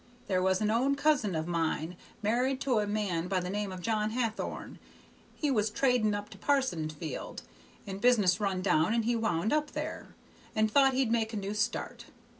There 0.25 0.41
was 0.41 0.61
an 0.61 0.71
own 0.71 0.95
cousin 0.95 1.35
of 1.35 1.45
mine 1.47 1.95
married 2.23 2.59
to 2.61 2.79
a 2.79 2.87
man 2.87 3.27
by 3.27 3.39
the 3.39 3.51
name 3.51 3.71
of 3.71 3.83
John 3.83 4.09
Hathorn. 4.09 4.79
He 5.35 5.51
was 5.51 5.69
trading 5.69 6.15
up 6.15 6.27
to 6.31 6.39
Parsonsfield, 6.39 7.43
and 7.85 8.01
business 8.01 8.39
run 8.39 8.63
down, 8.63 8.95
so 8.95 9.01
he 9.03 9.15
wound 9.15 9.53
up 9.53 9.73
there, 9.73 10.15
and 10.55 10.71
thought 10.71 10.95
he'd 10.95 11.11
make 11.11 11.33
a 11.33 11.37
new 11.37 11.53
start. 11.53 12.05